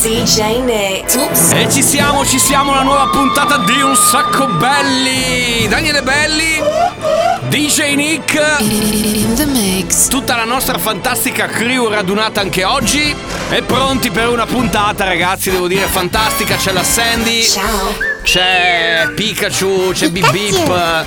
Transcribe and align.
DJ 0.00 0.60
Nick. 0.62 1.16
Oops. 1.16 1.52
E 1.54 1.68
ci 1.70 1.82
siamo, 1.82 2.24
ci 2.24 2.38
siamo, 2.38 2.72
la 2.72 2.82
nuova 2.82 3.08
puntata 3.08 3.58
di 3.58 3.80
Un 3.80 3.96
Sacco 3.96 4.46
Belli! 4.46 5.66
Daniele 5.66 6.02
Belli, 6.02 6.62
DJ 7.48 7.94
Nick, 7.96 8.34
In 8.60 9.34
the 9.34 9.44
mix. 9.46 10.06
tutta 10.06 10.36
la 10.36 10.44
nostra 10.44 10.78
fantastica 10.78 11.46
crew 11.46 11.88
radunata 11.88 12.40
anche 12.40 12.62
oggi 12.62 13.12
e 13.50 13.62
pronti 13.62 14.10
per 14.10 14.28
una 14.28 14.46
puntata, 14.46 15.04
ragazzi, 15.04 15.50
devo 15.50 15.66
dire 15.66 15.86
fantastica. 15.86 16.54
C'è 16.54 16.70
la 16.70 16.84
Sandy, 16.84 17.42
Ciao. 17.42 18.07
C'è 18.22 19.08
Pikachu, 19.14 19.90
c'è 19.92 20.08
Bip 20.10 20.30
Bip, 20.30 21.04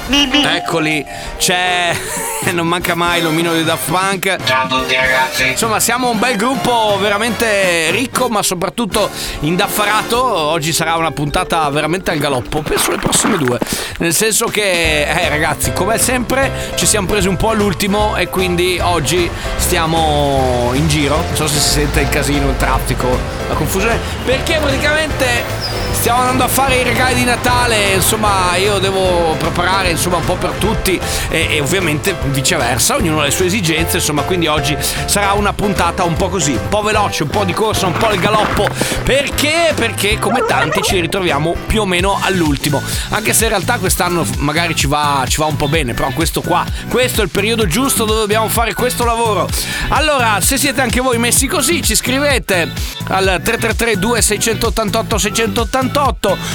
eccoli, 0.55 1.05
c'è... 1.37 1.95
non 2.51 2.67
manca 2.67 2.95
mai 2.95 3.21
l'omino 3.21 3.53
di 3.53 3.63
Daft 3.63 3.89
Punk. 3.89 4.37
Ciao 4.43 4.65
a 4.65 4.67
tutti 4.67 4.95
ragazzi. 4.95 5.49
Insomma, 5.49 5.79
siamo 5.79 6.09
un 6.09 6.19
bel 6.19 6.35
gruppo 6.35 6.97
veramente 6.99 7.91
ricco, 7.91 8.29
ma 8.29 8.41
soprattutto 8.41 9.09
indaffarato. 9.41 10.21
Oggi 10.21 10.73
sarà 10.73 10.95
una 10.95 11.11
puntata 11.11 11.69
veramente 11.69 12.11
al 12.11 12.17
galoppo, 12.17 12.61
penso 12.61 12.91
le 12.91 12.97
prossime 12.97 13.37
due. 13.37 13.59
Nel 13.99 14.13
senso 14.13 14.45
che, 14.47 15.03
eh, 15.03 15.29
ragazzi, 15.29 15.71
come 15.71 15.97
sempre, 15.97 16.71
ci 16.75 16.85
siamo 16.85 17.07
presi 17.07 17.27
un 17.27 17.37
po' 17.37 17.49
all'ultimo 17.49 18.15
e 18.17 18.27
quindi 18.27 18.79
oggi 18.81 19.29
stiamo 19.57 20.71
in 20.73 20.87
giro. 20.87 21.17
Non 21.17 21.35
so 21.35 21.47
se 21.47 21.59
si 21.59 21.69
sente 21.69 22.01
il 22.01 22.09
casino, 22.09 22.49
il 22.49 22.57
traffico, 22.57 23.07
la 23.47 23.53
confusione, 23.53 23.99
perché 24.25 24.57
praticamente 24.59 25.90
stiamo 26.01 26.21
andando 26.21 26.45
a 26.45 26.47
fare 26.47 26.77
i 26.77 26.83
regali 26.83 27.13
di 27.13 27.23
Natale. 27.25 27.93
Insomma, 27.93 28.55
io 28.55 28.79
devo 28.79 29.35
preparare 29.37 29.91
insomma 29.91 30.17
un 30.17 30.25
po' 30.25 30.33
per 30.33 30.49
tutti 30.53 30.99
e, 31.29 31.47
e 31.51 31.61
ovviamente 31.61 32.15
viceversa, 32.31 32.95
ognuno 32.95 33.19
ha 33.19 33.25
le 33.25 33.29
sue 33.29 33.45
esigenze. 33.45 33.97
Insomma, 33.97 34.23
quindi 34.23 34.47
oggi 34.47 34.75
sarà 35.05 35.33
una 35.33 35.53
puntata 35.53 36.03
un 36.03 36.15
po' 36.15 36.27
così, 36.29 36.53
un 36.53 36.69
po' 36.69 36.81
veloce, 36.81 37.21
un 37.21 37.29
po' 37.29 37.43
di 37.43 37.53
corsa, 37.53 37.85
un 37.85 37.93
po' 37.93 38.11
il 38.11 38.19
galoppo. 38.19 38.67
Perché? 39.03 39.73
Perché 39.75 40.17
come 40.17 40.43
tanti 40.47 40.81
ci 40.81 40.99
ritroviamo 40.99 41.55
più 41.67 41.81
o 41.81 41.85
meno 41.85 42.17
all'ultimo. 42.19 42.81
Anche 43.09 43.33
se 43.33 43.43
in 43.43 43.49
realtà 43.49 43.77
quest'anno 43.77 44.25
magari 44.37 44.75
ci 44.75 44.87
va, 44.87 45.23
ci 45.27 45.37
va 45.37 45.45
un 45.45 45.55
po' 45.55 45.67
bene, 45.67 45.93
però 45.93 46.09
questo 46.15 46.41
qua, 46.41 46.65
questo 46.89 47.21
è 47.21 47.23
il 47.23 47.29
periodo 47.29 47.67
giusto 47.67 48.05
dove 48.05 48.21
dobbiamo 48.21 48.47
fare 48.47 48.73
questo 48.73 49.05
lavoro. 49.05 49.47
Allora, 49.89 50.39
se 50.41 50.57
siete 50.57 50.81
anche 50.81 50.99
voi 50.99 51.19
messi 51.19 51.45
così, 51.45 51.83
ci 51.83 51.93
scrivete 51.93 52.71
al 53.09 53.39
333 53.43 53.99
2688 53.99 55.17
688 55.19 55.90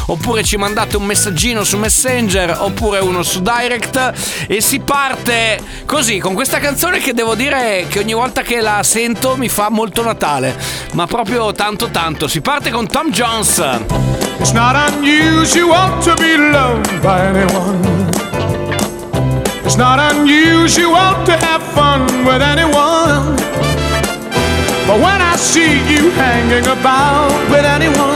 oppure 0.06 0.42
ci 0.42 0.56
mandate 0.56 0.96
un 0.96 1.04
messaggino 1.04 1.64
su 1.64 1.76
Messenger 1.76 2.56
oppure 2.58 2.98
uno 3.00 3.22
su 3.22 3.42
Direct 3.42 4.12
e 4.46 4.60
si 4.60 4.80
parte 4.80 5.58
così 5.84 6.18
con 6.18 6.34
questa 6.34 6.58
canzone 6.58 6.98
che 6.98 7.12
devo 7.12 7.34
dire 7.34 7.86
che 7.88 7.98
ogni 7.98 8.14
volta 8.14 8.42
che 8.42 8.60
la 8.60 8.82
sento 8.82 9.36
mi 9.36 9.48
fa 9.48 9.68
molto 9.68 10.02
Natale, 10.02 10.56
ma 10.92 11.06
proprio 11.06 11.52
tanto 11.52 11.88
tanto. 11.90 12.28
Si 12.28 12.40
parte 12.40 12.70
con 12.70 12.86
Tom 12.86 13.10
Jones. 13.10 13.58
It's 14.38 14.52
not 14.52 14.76
unusual 14.92 15.98
to 16.02 16.14
be 16.14 16.36
loved 16.36 17.00
by 17.00 17.20
anyone. 17.20 18.14
It's 19.64 19.76
not 19.76 19.98
unusual 20.12 21.24
to 21.24 21.32
have 21.32 21.62
fun 21.74 22.06
with 22.24 22.40
anyone. 22.40 23.34
But 24.86 25.00
when 25.00 25.20
I 25.20 25.34
see 25.36 25.82
you 25.92 26.10
hanging 26.10 26.66
about 26.66 27.32
with 27.50 27.64
anyone, 27.64 28.15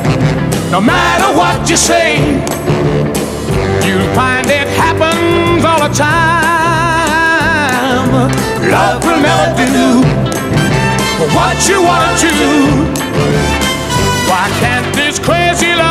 No 0.71 0.79
matter 0.79 1.37
what 1.37 1.69
you 1.69 1.75
say, 1.75 2.15
you'll 3.85 4.15
find 4.15 4.47
it 4.49 4.69
happens 4.79 5.65
all 5.65 5.79
the 5.85 5.93
time. 5.93 6.71
Love 8.71 9.03
will 9.03 9.19
never 9.19 9.65
do 9.65 10.01
what 11.35 11.67
you 11.67 11.83
wanna 11.83 12.17
do. 12.17 12.31
Why 14.29 14.49
can't 14.61 14.95
this 14.95 15.19
crazy 15.19 15.75
love 15.75 15.90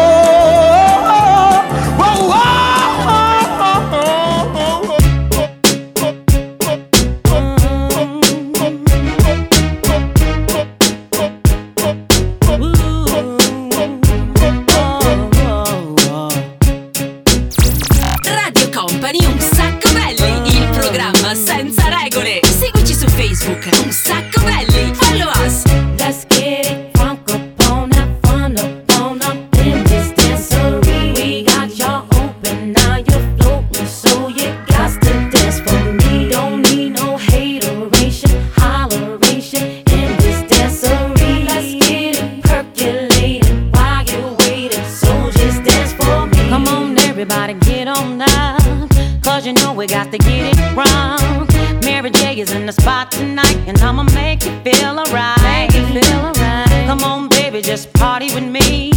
Baby, 57.61 57.67
just 57.67 57.91
party 57.93 58.33
with 58.33 58.43
me. 58.43 58.91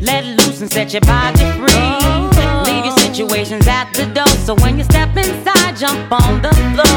Let 0.00 0.24
loose 0.24 0.60
and 0.60 0.70
set 0.70 0.92
your 0.92 1.00
body 1.02 1.38
free. 1.58 1.90
Leave 2.66 2.84
your 2.84 2.94
oh. 2.94 2.98
situations 2.98 3.66
at 3.66 3.92
the 3.94 4.06
door, 4.06 4.28
so 4.28 4.54
when 4.56 4.78
you 4.78 4.84
step 4.84 5.16
inside, 5.16 5.76
jump 5.76 6.12
on 6.12 6.42
the 6.42 6.50
floor. 6.74 6.89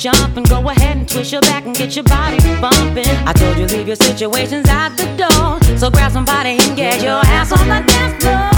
jump 0.00 0.38
and 0.38 0.48
go 0.48 0.66
ahead 0.70 0.96
and 0.96 1.06
twist 1.06 1.30
your 1.30 1.42
back 1.42 1.66
and 1.66 1.76
get 1.76 1.94
your 1.94 2.04
body 2.04 2.38
bumping. 2.58 3.06
I 3.26 3.34
told 3.34 3.58
you 3.58 3.66
leave 3.66 3.86
your 3.86 3.96
situations 3.96 4.66
out 4.68 4.96
the 4.96 5.04
door, 5.14 5.78
so 5.78 5.90
grab 5.90 6.12
somebody 6.12 6.56
and 6.58 6.74
get 6.74 7.02
your 7.02 7.20
ass 7.26 7.52
on 7.52 7.68
the 7.68 7.86
dance 7.86 8.24
floor. 8.24 8.49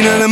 Cleaner 0.00 0.18
than 0.18 0.29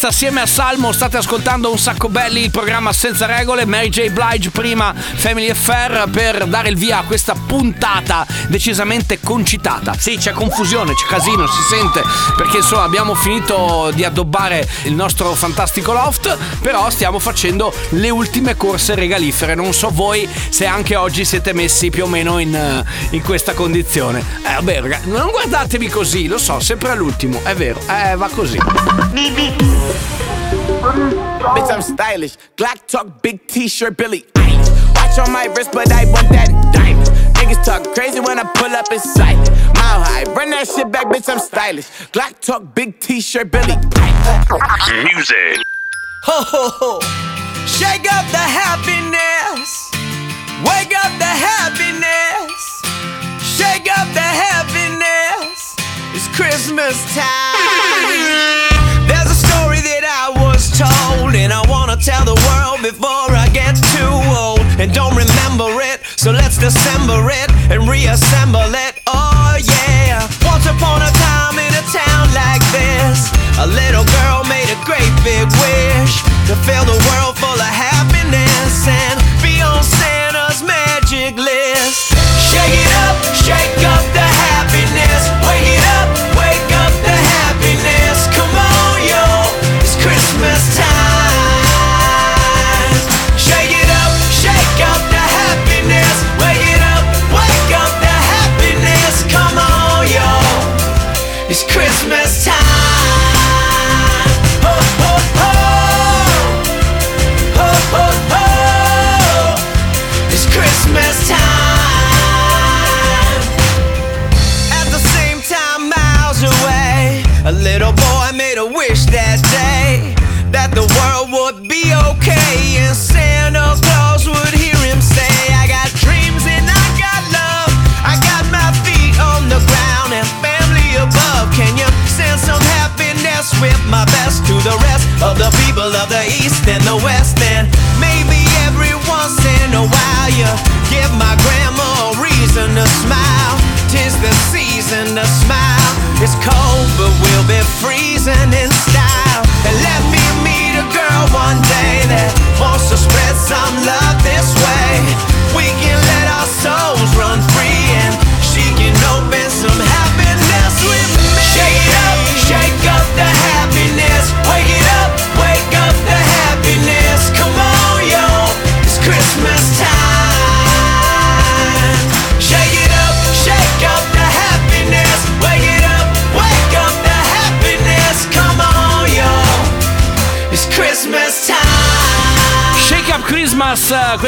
Marquez 0.00 0.04
assieme 0.04 0.40
a 0.40 0.46
Salmo 0.46 0.92
state 0.92 1.18
ascoltando 1.18 1.70
un 1.70 1.78
sacco 1.78 2.08
belli 2.08 2.44
il 2.44 2.50
programma 2.50 2.92
senza 2.92 3.26
regole. 3.26 3.66
Mary 3.66 3.88
J. 3.88 4.08
Blige 4.10 4.50
prima 4.50 4.94
Family 4.94 5.50
Affair 5.50 6.08
per 6.10 6.46
dare 6.46 6.70
il 6.70 6.76
via 6.76 6.98
a 6.98 7.02
questa 7.04 7.34
puntata 7.34 8.26
decisamente 8.48 9.20
concitata. 9.20 9.94
Sì 9.98 10.16
c'è 10.16 10.32
confusione 10.32 10.94
c'è 10.94 11.06
casino 11.06 11.46
si 11.46 11.62
sente 11.68 12.02
perché 12.36 12.58
insomma 12.58 12.84
abbiamo 12.84 13.14
finito 13.14 13.90
di 13.94 14.04
addobbare 14.04 14.66
il 14.84 14.94
nostro 14.94 15.34
fantastico 15.34 15.92
loft 15.92 16.36
però 16.60 16.88
stiamo 16.88 17.18
facendo 17.18 17.72
le 17.90 18.10
ultime 18.10 18.56
corse 18.56 18.94
regalifere. 18.94 19.54
Non 19.54 19.74
so 19.74 19.90
voi 19.92 20.28
se 20.48 20.66
anche 20.66 20.96
oggi 20.96 21.24
siete 21.24 21.52
messi 21.52 21.90
più 21.90 22.04
o 22.04 22.06
meno 22.06 22.38
in, 22.38 22.54
eh, 22.54 22.84
in 23.10 23.22
questa 23.22 23.52
condizione. 23.52 24.24
Eh 24.46 24.54
vabbè 24.54 24.80
ragazzi 24.80 25.10
non 25.10 25.30
guardatevi 25.30 25.88
così 25.88 26.26
lo 26.26 26.38
so 26.38 26.58
sempre 26.60 26.90
all'ultimo 26.90 27.40
è 27.44 27.54
vero 27.54 27.80
eh 27.88 28.16
va 28.16 28.28
così. 28.28 28.58
Bibi. 29.12 29.99
Bitch, 30.90 31.70
I'm 31.70 31.82
stylish. 31.82 32.36
Glock 32.56 32.86
talk, 32.86 33.22
big 33.22 33.46
t-shirt, 33.46 33.96
Billy 33.96 34.24
Ice. 34.36 34.70
Watch 34.94 35.18
on 35.18 35.32
my 35.32 35.46
wrist, 35.46 35.70
but 35.72 35.90
I 35.92 36.04
want 36.06 36.28
that 36.30 36.48
diamond. 36.72 37.06
Niggas 37.36 37.64
talk 37.64 37.94
crazy 37.94 38.20
when 38.20 38.38
I 38.38 38.44
pull 38.54 38.74
up 38.74 38.90
in 38.90 38.98
sight. 38.98 39.38
Mile 39.74 40.02
high, 40.02 40.24
run 40.34 40.50
that 40.50 40.66
shit 40.68 40.90
back, 40.90 41.06
bitch, 41.06 41.28
I'm 41.28 41.38
stylish. 41.38 41.86
Glock 42.12 42.40
talk, 42.40 42.74
big 42.74 42.98
t-shirt, 43.00 43.50
Billy 43.50 43.72
Ice. 43.72 45.14
Music. 45.14 45.62
Ho, 46.24 46.42
ho, 46.42 46.68
ho. 46.74 47.00
Shake 47.66 48.10
up 48.12 48.26
the 48.30 48.38
happiness. 48.38 49.90
Wake 50.66 50.92
up 50.98 51.12
the 51.18 51.24
happiness. 51.24 52.82
Shake 53.56 53.88
up 53.96 54.08
the 54.12 54.20
happiness. 54.20 55.76
It's 56.14 56.28
Christmas 56.36 56.98
time. 57.14 58.69
wanna 61.90 62.02
tell 62.02 62.24
the 62.24 62.38
world 62.46 62.78
before 62.82 63.34
I 63.34 63.48
get 63.52 63.74
too 63.74 64.14
old 64.38 64.62
and 64.78 64.94
don't 64.94 65.16
remember 65.16 65.82
it. 65.82 65.98
So 66.14 66.30
let's 66.30 66.56
dissemble 66.56 67.26
it 67.26 67.50
and 67.66 67.88
reassemble 67.88 68.70
it. 68.70 69.02
Oh 69.06 69.58
yeah. 69.58 70.22
Once 70.46 70.66
upon 70.70 71.02
a 71.02 71.10
time 71.10 71.58
in 71.58 71.72
a 71.74 71.84
town 71.90 72.30
like 72.30 72.62
this, 72.70 73.34
a 73.58 73.66
little 73.66 74.06
girl 74.06 74.46
made 74.46 74.70
a 74.70 74.78
great 74.86 75.10
big 75.26 75.46
wish 75.58 76.14
to 76.46 76.54
fill 76.62 76.86
the 76.86 77.00
world 77.10 77.34
full 77.42 77.58
of 77.58 77.72
happiness 77.74 78.86
and 78.86 79.18
be 79.42 79.58
on 79.58 79.82
Santa's 79.82 80.62
magic 80.62 81.34
list. 81.34 82.14
Shake 82.38 82.76
it 82.86 82.92
up, 83.02 83.16
shake. 83.34 83.79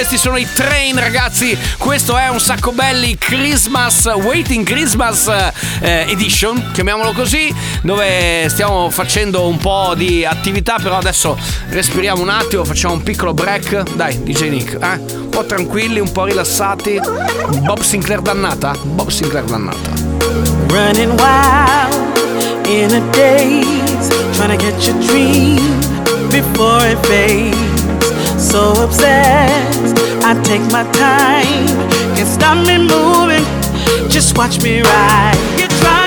Questi 0.02 0.18
sono 0.18 0.36
i 0.36 0.48
train 0.52 0.98
ragazzi, 0.98 1.56
questo 1.78 2.18
è 2.18 2.26
un 2.28 2.40
sacco 2.40 2.72
belli 2.72 3.16
Christmas, 3.16 4.06
Waiting 4.06 4.66
Christmas 4.66 5.28
eh, 5.28 6.06
Edition, 6.08 6.70
chiamiamolo 6.72 7.12
così, 7.12 7.54
dove 7.82 8.48
stiamo 8.48 8.90
facendo 8.90 9.46
un 9.46 9.58
po' 9.58 9.94
di 9.94 10.24
attività, 10.24 10.74
però 10.82 10.96
adesso 10.96 11.38
respiriamo 11.68 12.20
un 12.20 12.30
attimo, 12.30 12.64
facciamo 12.64 12.94
un 12.94 13.04
piccolo 13.04 13.32
break, 13.32 13.94
dai 13.94 14.20
DJ 14.24 14.48
Nick, 14.48 14.72
eh? 14.72 15.00
un 15.18 15.28
po' 15.28 15.46
tranquilli, 15.46 16.00
un 16.00 16.10
po' 16.10 16.24
rilassati, 16.24 16.98
Bob 17.60 17.78
Sinclair 17.80 18.22
dannata, 18.22 18.74
Bob 18.82 19.08
Sinclair 19.08 19.44
dannata. 19.44 19.90
Running 20.66 21.12
wild 21.12 22.66
in 22.66 22.92
a 22.92 23.00
daze, 23.12 24.08
trying 24.32 24.50
to 24.50 24.56
catch 24.56 24.88
a 24.88 24.92
dream 25.06 25.60
before 26.28 26.84
it 26.88 26.98
fades. 27.06 27.71
So 28.38 28.72
obsessed, 28.82 29.96
I 30.24 30.34
take 30.42 30.62
my 30.72 30.84
time, 30.92 31.66
can't 32.14 32.28
stop 32.28 32.58
me 32.66 32.78
moving. 32.78 33.44
Just 34.10 34.36
watch 34.36 34.62
me 34.62 34.82
ride. 34.82 35.38
You're 35.58 35.68
trying 35.80 36.01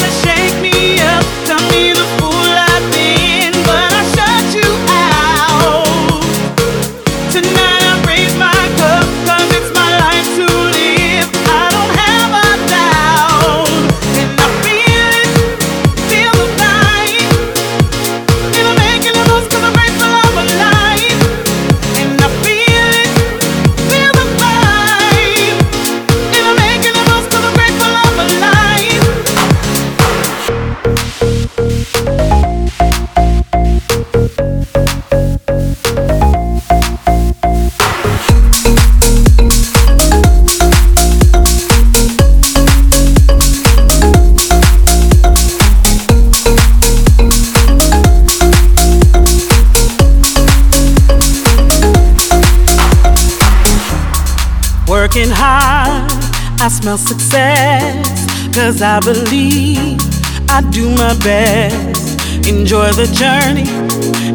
I 56.65 56.67
smell 56.67 56.97
success. 56.97 58.25
Cause 58.51 58.81
I 58.81 58.99
believe 58.99 60.01
I 60.49 60.67
do 60.71 60.89
my 60.89 61.13
best. 61.19 62.17
Enjoy 62.47 62.89
the 62.89 63.05
journey, 63.13 63.69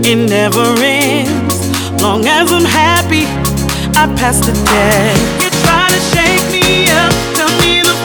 it 0.09 0.15
never 0.15 0.63
ends. 0.79 2.01
Long 2.01 2.25
as 2.27 2.53
I'm 2.53 2.65
happy, 2.65 3.27
I 3.99 4.07
pass 4.15 4.39
the 4.47 4.53
test. 4.53 5.43
You 5.43 5.51
try 5.67 5.89
to 5.91 6.01
shake 6.15 6.47
me 6.55 6.87
up, 7.03 7.13
tell 7.35 7.51
me 7.59 7.83
the 7.83 7.99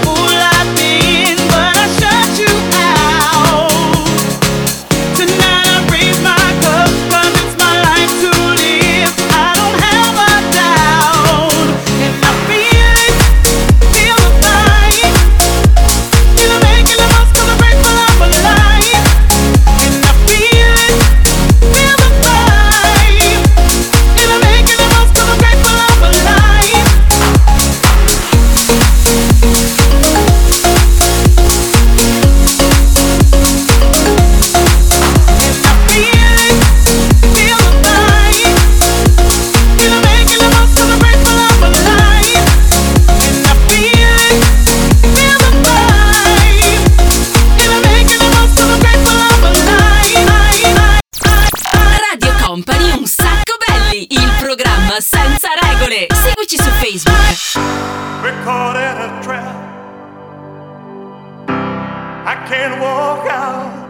can't 62.47 62.79
walk 62.79 63.25
out 63.27 63.85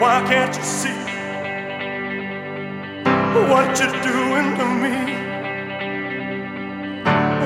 Why 0.00 0.16
can't 0.26 0.56
you 0.56 0.64
see 0.64 1.02
what 3.50 3.78
you're 3.78 3.98
doing 4.10 4.48
to 4.58 4.66
me? 4.82 4.96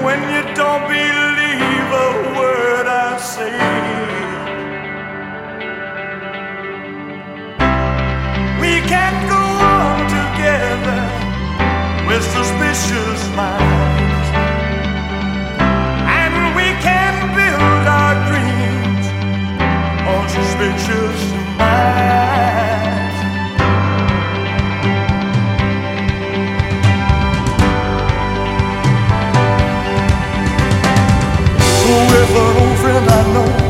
When 0.04 0.20
you 0.32 0.42
don't 0.54 0.84
believe 0.88 1.88
a 2.06 2.08
word 2.38 2.86
I 2.86 3.18
say. 3.18 3.58
We 8.60 8.80
can't 8.88 9.30
go 9.30 9.35
suspicious 12.76 13.28
minds. 13.34 14.28
And 16.20 16.54
we 16.54 16.68
can 16.84 17.14
build 17.34 17.86
our 17.88 18.14
dreams 18.28 19.06
on 20.12 20.28
suspicious 20.28 21.20
minds. 21.56 21.96
An 32.28 32.56
old 32.58 32.78
friend 32.78 33.08
I 33.08 33.32
know 33.32 33.65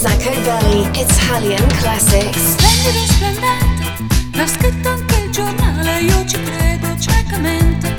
Sacco 0.00 0.30
Belly 0.30 0.88
Italian 0.94 1.66
Classics. 1.80 2.52
Splendido, 2.52 3.04
splendente, 3.12 4.04
l'ha 4.32 4.46
scritto 4.46 4.88
anche 4.90 5.16
il 5.24 5.30
giornale, 5.32 6.00
io 6.02 6.24
ci 6.24 6.40
credo 6.40 6.96
ciecamente. 7.00 7.97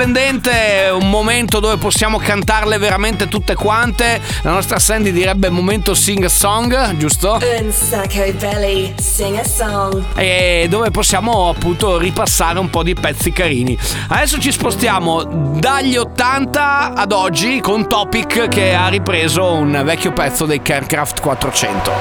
splendente, 0.00 0.88
un 0.98 1.10
momento 1.10 1.60
dove 1.60 1.76
possiamo 1.76 2.16
cantarle 2.16 2.78
veramente 2.78 3.28
tutte 3.28 3.54
quante. 3.54 4.18
La 4.40 4.52
nostra 4.52 4.78
Sandy 4.78 5.12
direbbe 5.12 5.50
momento 5.50 5.92
sing 5.92 6.24
a 6.24 6.28
song, 6.30 6.96
giusto? 6.96 7.38
Un 7.60 7.70
sacco 7.70 8.32
belly, 8.38 8.94
sing 8.98 9.36
a 9.36 9.44
song. 9.44 10.02
E 10.16 10.68
dove 10.70 10.90
possiamo 10.90 11.50
appunto 11.50 11.98
ripassare 11.98 12.58
un 12.58 12.70
po' 12.70 12.82
di 12.82 12.94
pezzi 12.94 13.30
carini. 13.30 13.76
Adesso 14.08 14.40
ci 14.40 14.50
spostiamo 14.50 15.22
dagli 15.58 15.98
80 15.98 16.94
ad 16.94 17.12
oggi 17.12 17.60
con 17.60 17.86
Topic 17.86 18.48
che 18.48 18.72
ha 18.72 18.88
ripreso 18.88 19.52
un 19.52 19.82
vecchio 19.84 20.14
pezzo 20.14 20.46
dei 20.46 20.62
Carecraft 20.62 21.20
400. 21.20 21.92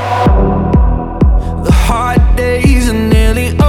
The 1.65 1.73
hard 1.89 2.21
days 2.35 2.87
are 2.87 2.97
nearly 2.97 3.49
over. 3.59 3.68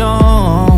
don't 0.00 0.69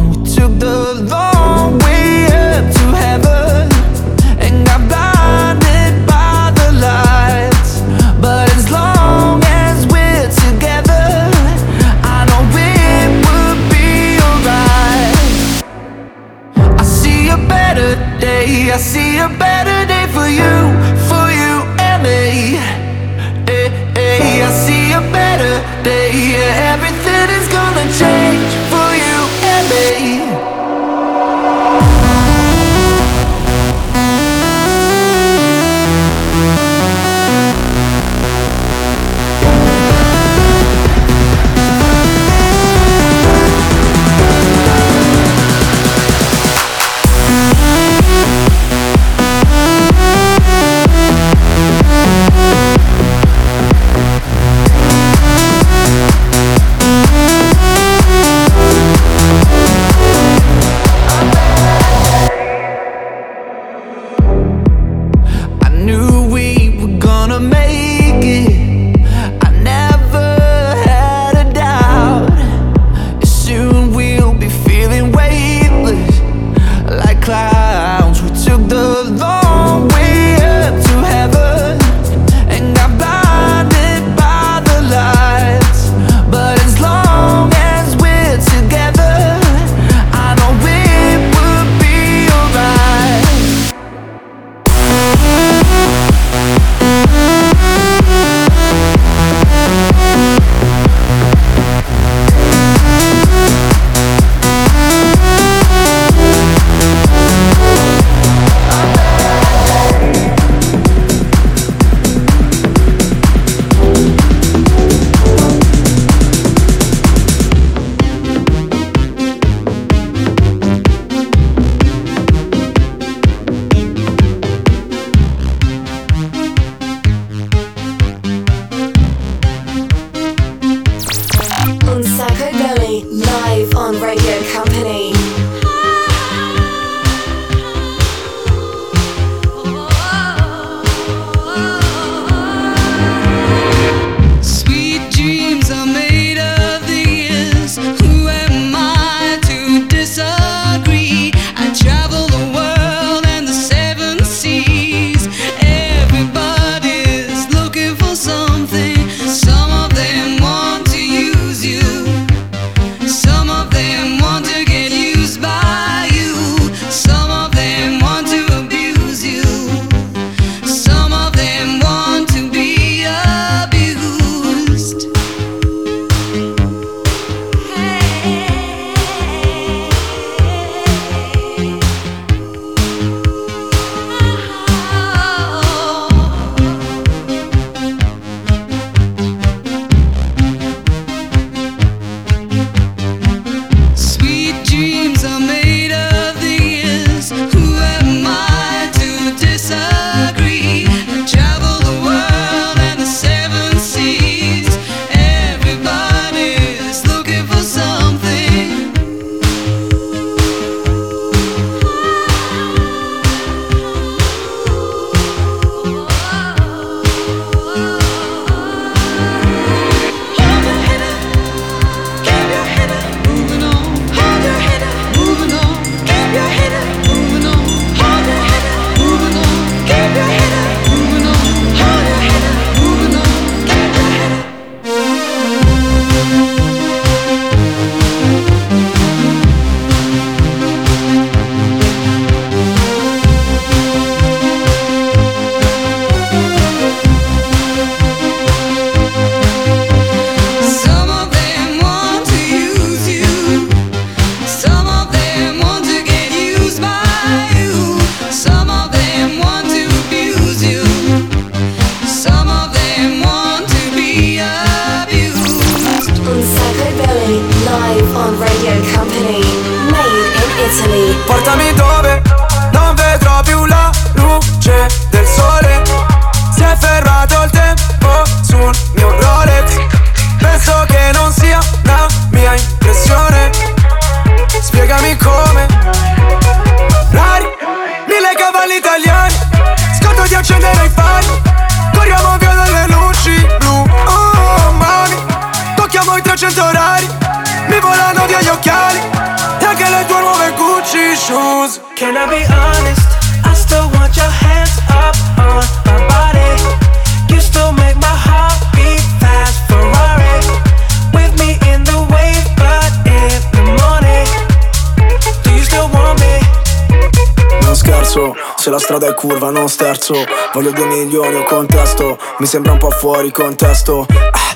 se 318.63 318.71
la 318.71 318.79
strada 318.79 319.09
è 319.09 319.15
curva 319.15 319.51
non 319.51 319.69
sterzo. 319.69 320.15
Voglio 320.53 320.71
due 320.71 320.87
milioni 320.87 321.35
o 321.35 321.43
contesto. 321.43 322.17
Mi 322.39 322.47
sembra 322.47 322.71
un 322.71 322.79
po' 322.79 322.91
fuori 322.91 323.33
contesto. 323.33 324.07
Ah, 324.09 324.55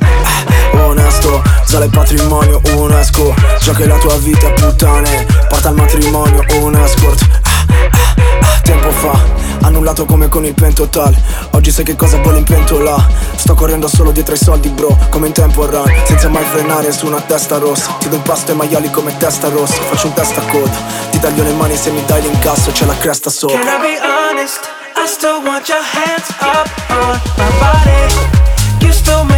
ah, 0.75 0.85
Onesto, 0.85 1.43
sale 1.65 1.87
il 1.87 1.91
patrimonio 1.91 2.61
UNESCO. 2.77 3.35
Già 3.61 3.73
che 3.73 3.85
la 3.85 3.99
tua 3.99 4.17
vita 4.19 4.47
è 4.47 4.53
puttane. 4.53 5.27
Porta 5.49 5.71
al 5.71 5.75
matrimonio 5.75 6.45
un 6.61 6.77
escort 6.77 7.21
Ah, 7.43 7.65
ah, 7.67 8.15
ah, 8.43 8.61
Tempo 8.63 8.91
fa, 8.93 9.19
annullato 9.67 10.05
come 10.05 10.29
con 10.29 10.45
il 10.45 10.55
pentotal 10.55 11.15
Oggi 11.51 11.71
sai 11.71 11.85
che 11.85 11.97
cosa 11.97 12.19
vuole 12.19 12.39
in 12.39 12.45
pentola. 12.45 12.97
Sto 13.35 13.55
correndo 13.55 13.89
solo 13.89 14.11
dietro 14.11 14.33
ai 14.35 14.39
soldi 14.39 14.69
bro 14.69 14.97
Come 15.11 15.27
in 15.29 15.33
tempo 15.33 15.67
run, 15.67 15.93
senza 16.05 16.29
mai 16.29 16.45
frenare 16.45 16.93
su 16.93 17.07
una 17.07 17.21
testa 17.21 17.59
rossa. 17.59 17.97
Ti 17.99 18.09
do 18.09 18.17
un 18.17 18.23
pasto 18.23 18.53
ai 18.53 18.57
maiali 18.57 18.91
come 18.91 19.17
testa 19.17 19.49
rossa. 19.49 19.75
Faccio 19.75 20.07
un 20.09 20.13
testa 20.15 20.41
a 20.41 20.47
coda 20.47 20.77
Ti 21.11 21.19
taglio 21.19 21.43
le 21.43 21.53
mani 21.53 21.77
se 21.77 21.91
mi 21.91 22.03
dai 22.07 22.23
l'incasso 22.23 22.71
C'è 22.73 22.85
la 22.87 22.97
cresta 22.97 23.31
sopra. 23.31 23.59
Can 23.59 23.67
I 23.67 23.81
be 23.81 23.99
honest? 24.01 24.61
I 24.97 25.07
still 25.07 25.43
want 25.45 25.69
your 25.69 25.83
hands 25.83 26.29
up 26.41 26.69
on 26.91 27.21
my 27.37 27.51
body. 27.61 28.85
You 28.85 28.93
still 28.93 29.25
make 29.25 29.36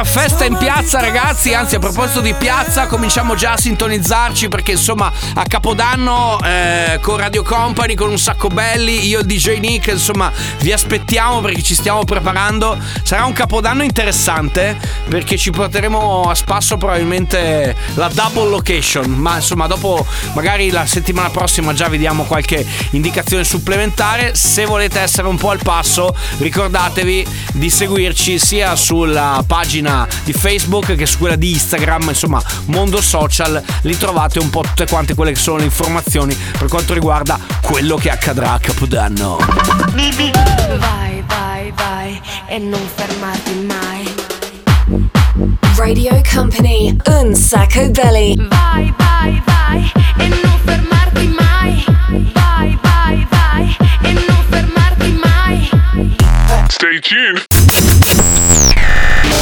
nostra 0.00 0.04
festa 0.04 0.44
in 0.44 0.56
piazza, 0.56 1.00
ragazzi. 1.00 1.52
Anzi, 1.52 1.74
a 1.74 1.78
proposito 1.78 2.20
di 2.20 2.32
piazza, 2.34 2.86
cominciamo 2.86 3.34
già 3.34 3.52
a 3.52 3.56
sintonizzarci 3.56 4.48
perché 4.48 4.72
insomma 4.72 5.12
a 5.34 5.42
Capodanno 5.44 6.38
eh, 6.42 6.98
con 7.02 7.16
Radio 7.16 7.42
Company, 7.42 7.94
con 7.94 8.10
un 8.10 8.18
sacco 8.18 8.48
belli, 8.48 9.06
io 9.06 9.20
e 9.20 9.24
DJ 9.24 9.58
Nick, 9.58 9.88
insomma, 9.88 10.30
vi 10.60 10.72
aspettiamo 10.72 11.40
perché 11.40 11.62
ci 11.62 11.74
stiamo 11.74 12.04
preparando. 12.04 12.78
Sarà 13.02 13.24
un 13.24 13.32
Capodanno 13.32 13.82
interessante 13.82 14.78
perché 15.08 15.36
ci 15.36 15.50
porteremo 15.50 16.30
a 16.30 16.34
spasso 16.34 16.76
probabilmente 16.76 17.74
la 17.94 18.08
double 18.12 18.48
location. 18.48 19.10
Ma 19.10 19.36
insomma, 19.36 19.66
dopo 19.66 20.06
magari 20.34 20.70
la 20.70 20.86
settimana 20.86 21.30
prossima 21.30 21.72
già 21.74 21.88
vi 21.88 21.98
diamo 21.98 22.24
qualche 22.24 22.64
indicazione 22.90 23.44
supplementare. 23.44 24.34
Se 24.34 24.64
volete 24.64 25.00
essere 25.00 25.26
un 25.26 25.36
po' 25.36 25.50
al 25.50 25.60
passo, 25.62 26.14
ricordatevi 26.38 27.26
di 27.54 27.70
seguirci 27.70 28.38
sia 28.38 28.76
sulla 28.76 29.42
pagina 29.46 29.89
di 30.24 30.32
Facebook 30.32 30.94
che 30.94 31.06
su 31.06 31.18
quella 31.18 31.36
di 31.36 31.52
Instagram, 31.52 32.08
insomma, 32.08 32.42
mondo 32.66 33.00
social, 33.00 33.62
lì 33.82 33.96
trovate 33.96 34.38
un 34.38 34.48
po' 34.50 34.62
tutte 34.62 34.86
quante 34.86 35.14
quelle 35.14 35.32
che 35.32 35.38
sono 35.38 35.58
le 35.58 35.64
informazioni 35.64 36.36
per 36.58 36.68
quanto 36.68 36.94
riguarda 36.94 37.38
quello 37.62 37.96
che 37.96 38.10
accadrà 38.10 38.52
a 38.52 38.58
Capodanno. 38.58 39.38
Vai, 40.78 41.24
vai, 41.26 41.72
vai 41.74 42.20
e 42.46 42.58
non 42.58 42.80
fermarti 42.94 43.66
mai. 43.66 44.14
Radio 45.76 46.20
Company, 46.32 46.96
un 47.06 47.34
sacco 47.34 47.88
belly. 47.90 48.36
Vai, 48.48 48.94
vai, 48.96 49.42
vai 49.44 49.92
e 50.18 50.28
non 50.28 50.58
fermarti 50.64 51.26
mai. 51.28 51.84
Vai, 52.32 52.78
vai, 52.82 53.26
vai 53.30 53.76
e 54.02 54.12
non 54.12 54.44
fermarti 54.48 55.20
mai. 55.22 55.70
Stay 56.68 57.00
tuned. 57.00 58.88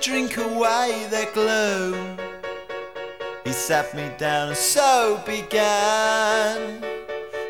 drink 0.00 0.38
away 0.38 1.06
their 1.10 1.30
gloom. 1.32 2.16
He 3.44 3.52
sat 3.52 3.94
me 3.94 4.10
down 4.16 4.48
and 4.48 4.56
so 4.56 5.20
began 5.26 6.80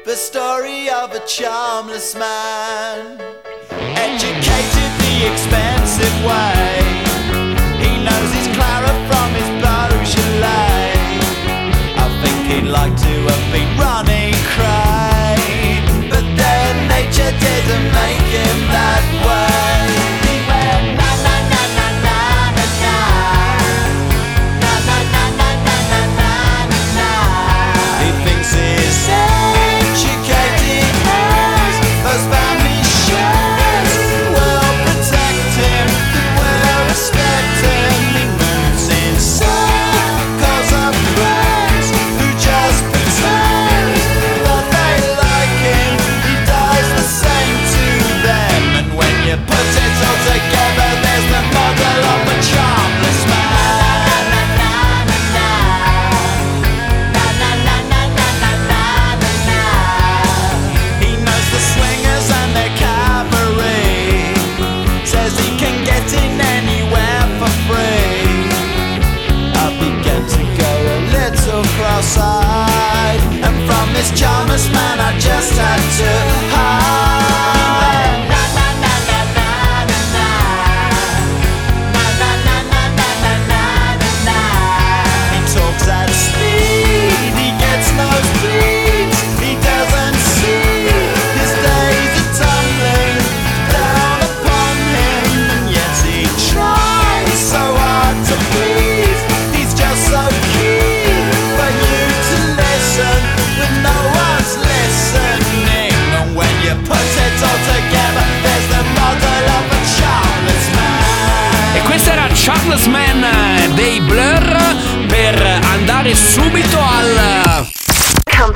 the 0.05 0.17
story 0.17 0.91
of 0.91 1.13
a 1.13 1.21
charmless 1.27 2.17
man, 2.17 3.21
educated 3.95 4.91
the 4.99 5.31
expensive 5.31 6.17
way. 6.27 6.75
He 7.79 8.03
knows 8.03 8.31
his 8.35 8.49
Clara 8.57 8.95
from 9.07 9.31
his 9.39 9.51
Beaujolais. 9.63 10.99
I 12.03 12.07
think 12.21 12.39
he'd 12.51 12.69
like 12.69 12.97
to 12.97 13.15
have 13.31 13.47
been 13.55 13.71
running 13.79 14.35
cry, 14.51 15.37
but 16.11 16.27
then 16.35 16.89
nature 16.89 17.31
didn't 17.31 17.87
make 17.95 18.27
him 18.27 18.59
that 18.75 19.05
way. 19.25 20.10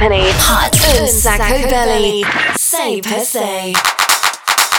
Company. 0.05 0.29
Hot 0.51 1.09
sacco 1.09 1.67
belly. 1.67 2.23
6 2.55 3.01
per 3.01 3.21
6 3.21 3.73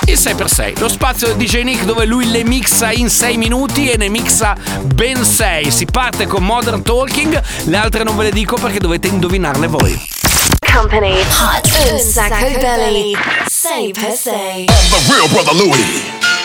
il 0.06 0.20
6x6, 0.20 0.80
lo 0.80 0.88
spazio 0.88 1.34
di 1.34 1.46
DJ 1.46 1.64
Nick 1.64 1.84
dove 1.84 2.06
lui 2.06 2.30
le 2.30 2.44
mixa 2.44 2.92
in 2.92 3.10
6 3.10 3.38
minuti 3.38 3.90
e 3.90 3.98
ne 3.98 4.08
mixa 4.08 4.56
ben 4.84 5.24
6. 5.24 5.72
Si 5.72 5.86
parte 5.86 6.28
con 6.28 6.44
Modern 6.44 6.84
Talking, 6.84 7.42
le 7.64 7.76
altre 7.76 8.04
non 8.04 8.16
ve 8.16 8.26
le 8.26 8.32
dico 8.32 8.56
perché 8.58 8.78
dovete 8.78 9.08
indovinarle 9.08 9.66
voi. 9.66 10.00
Company 10.72 11.20
Hot 11.20 11.72
un 11.92 12.00
sacco 12.00 12.60
belly 12.60 13.16
6x6 13.50 14.30
I'm 14.30 14.66
the 14.68 15.12
real 15.12 15.28
brother 15.30 15.56
Louie. 15.56 16.45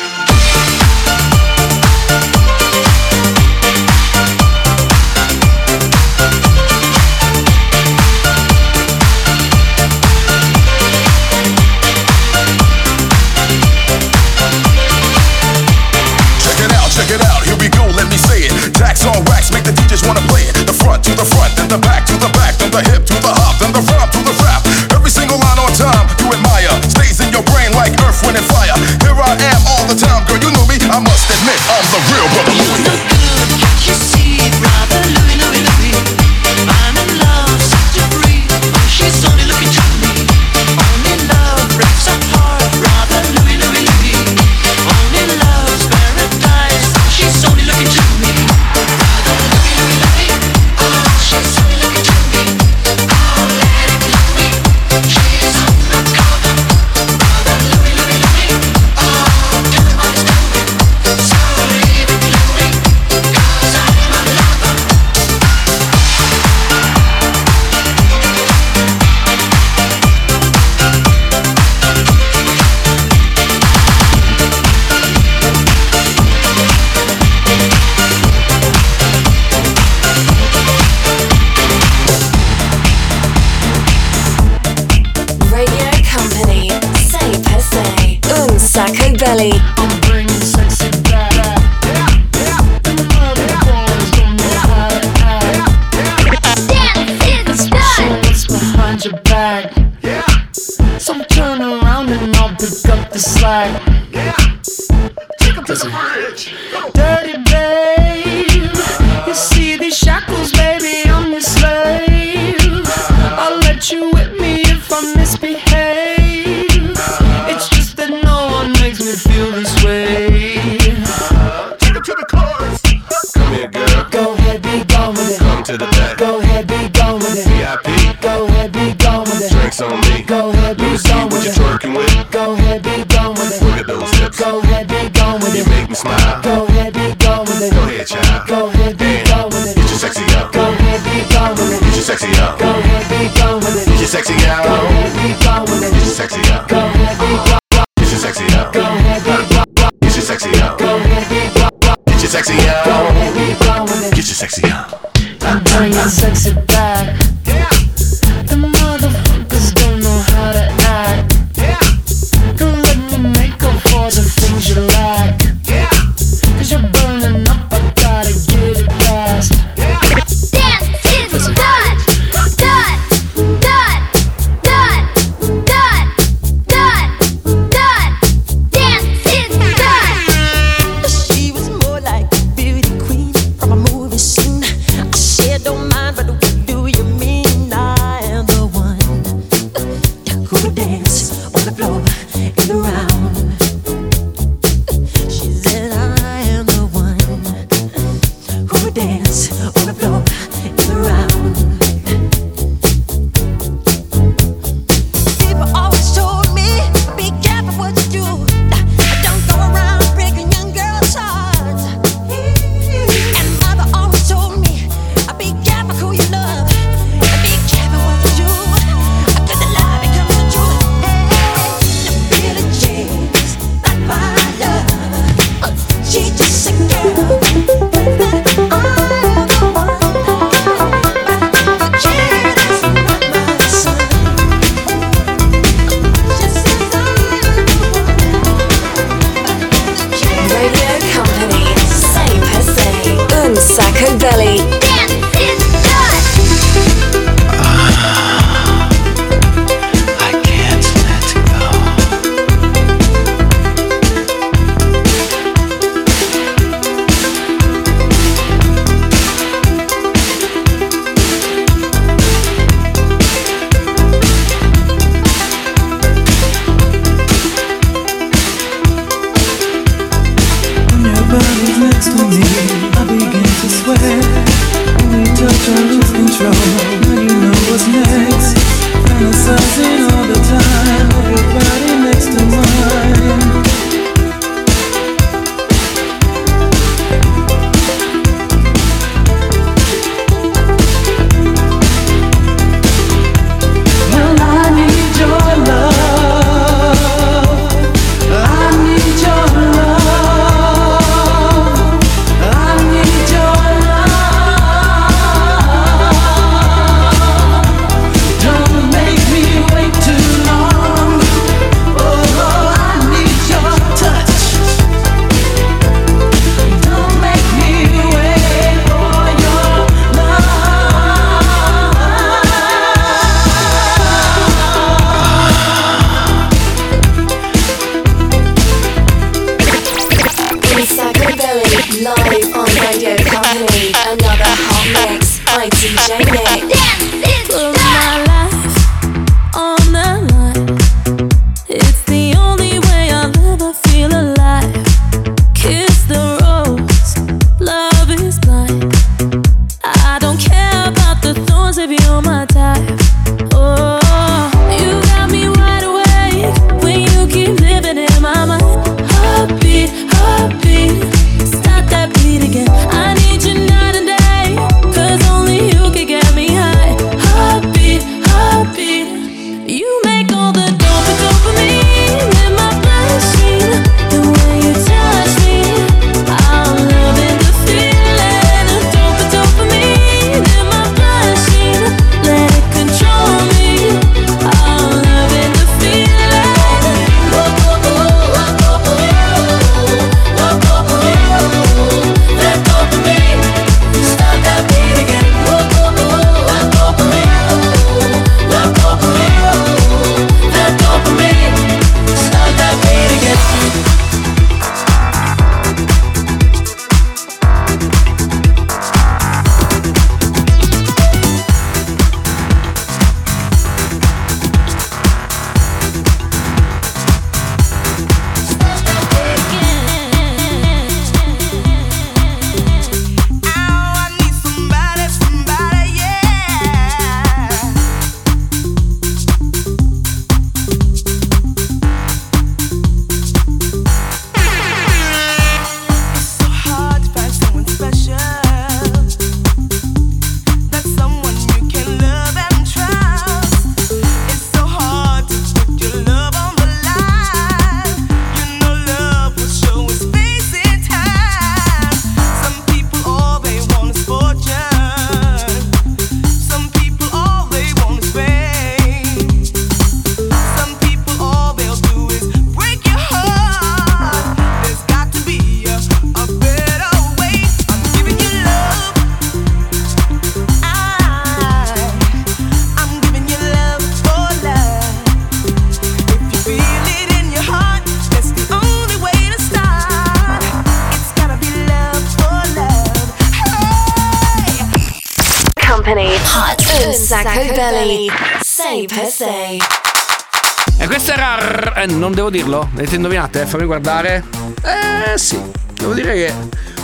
Devo 492.21 492.31
dirlo? 492.31 492.69
Avete 492.75 492.97
indovinate? 492.97 493.47
Fammi 493.47 493.65
guardare. 493.65 494.25
Eh 494.63 495.17
sì. 495.17 495.41
Devo 495.73 495.95
dire 495.95 496.13
che 496.13 496.35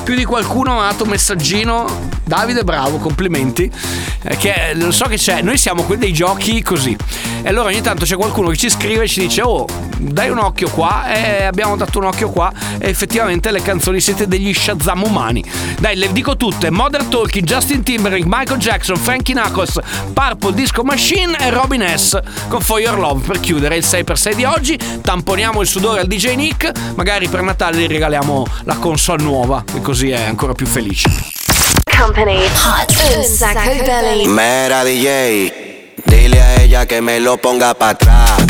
più 0.03 0.15
di 0.15 0.25
qualcuno 0.25 0.81
ha 0.81 0.91
dato 0.91 1.05
un 1.05 1.11
messaggino. 1.11 2.09
Davide, 2.25 2.65
bravo, 2.65 2.97
complimenti. 2.97 3.71
Eh, 4.23 4.37
che 4.37 4.71
eh, 4.71 4.75
lo 4.75 4.91
so 4.91 5.05
che 5.05 5.17
c'è. 5.17 5.43
Noi 5.43 5.59
siamo 5.59 5.83
quelli 5.83 6.01
dei 6.01 6.13
giochi 6.15 6.63
così. 6.63 6.97
E 7.47 7.51
allora 7.51 7.69
ogni 7.69 7.81
tanto 7.81 8.05
c'è 8.05 8.17
qualcuno 8.17 8.49
che 8.49 8.57
ci 8.57 8.69
scrive 8.69 9.05
e 9.05 9.07
ci 9.07 9.21
dice: 9.21 9.41
Oh, 9.41 9.67
dai 9.99 10.31
un 10.31 10.39
occhio 10.39 10.69
qua. 10.69 11.15
E 11.15 11.45
abbiamo 11.45 11.77
dato 11.77 12.01
un 12.01 12.07
occhio 12.07 12.29
qua. 12.29 12.53
E 12.77 12.89
effettivamente 12.89 13.53
le 13.53 13.63
canzoni 13.63 14.01
siete 14.01 14.27
degli 14.27 14.53
Shazam 14.53 15.05
umani. 15.05 15.45
Dai, 15.79 15.95
le 15.95 16.11
dico 16.11 16.37
tutte: 16.37 16.71
Modern 16.71 17.09
Talking, 17.09 17.47
Justin 17.47 17.85
Timberlake, 17.85 18.25
Michael 18.27 18.59
Jackson, 18.59 18.97
Frankie 18.97 19.33
Knuckles, 19.33 19.79
Purple 20.13 20.55
Disco 20.55 20.83
Machine 20.83 21.39
e 21.39 21.51
Robin 21.51 21.87
S. 21.97 22.19
Con 22.49 22.61
For 22.61 22.81
Your 22.81 22.99
Love 22.99 23.25
per 23.25 23.39
chiudere 23.39 23.77
il 23.77 23.85
6x6 23.85 24.35
di 24.35 24.43
oggi. 24.43 24.77
Tamponiamo 25.01 25.61
il 25.61 25.69
sudore 25.69 26.01
al 26.01 26.09
DJ 26.09 26.35
Nick. 26.35 26.73
Magari 26.97 27.29
per 27.29 27.43
Natale 27.43 27.79
gli 27.79 27.87
regaliamo 27.87 28.45
la 28.65 28.75
console 28.75 29.23
nuova. 29.23 29.63
E 29.73 29.81
così 29.83 30.11
è 30.11 30.21
ancora 30.21 30.53
più 30.53 30.67
felice. 30.67 31.09
Company. 31.97 32.45
Hot. 32.45 33.15
Un 33.17 33.23
sacco 33.23 33.85
belly. 33.85 34.27
Mera 34.27 34.83
DJ, 34.83 35.66
dile 36.17 36.41
a 36.41 36.63
ella 36.63 36.87
que 36.87 37.01
me 37.01 37.21
lo 37.21 37.37
ponga 37.37 37.75
pa' 37.75 37.91
atrás. 37.91 38.47